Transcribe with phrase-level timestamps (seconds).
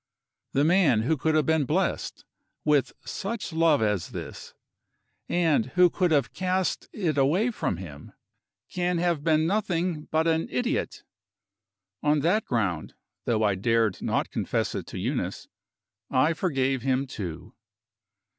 [0.53, 2.25] The man who could have been blessed
[2.65, 4.55] with such love as this,
[5.29, 8.11] and who could have cast it away from him,
[8.67, 11.03] can have been nothing but an idiot.
[12.01, 12.95] On that ground
[13.25, 15.47] though I dared not confess it to Eunice
[16.09, 17.53] I forgave him, too.